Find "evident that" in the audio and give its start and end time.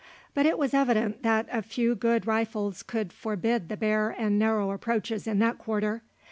0.73-1.45